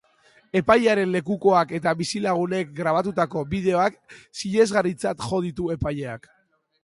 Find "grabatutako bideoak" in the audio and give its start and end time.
2.79-4.01